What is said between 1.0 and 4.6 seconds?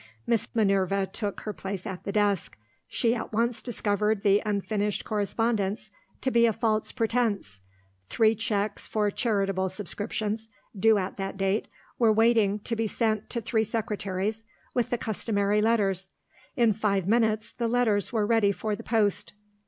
took her place at the desk. She at once discovered the